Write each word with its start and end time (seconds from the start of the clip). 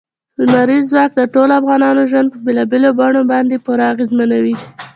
لمریز 0.45 0.83
ځواک 0.91 1.11
د 1.15 1.21
ټولو 1.33 1.51
افغانانو 1.59 2.09
ژوند 2.11 2.27
په 2.33 2.39
بېلابېلو 2.45 2.89
بڼو 2.99 3.21
باندې 3.31 3.61
پوره 3.65 3.83
اغېزمنوي. 3.93 4.55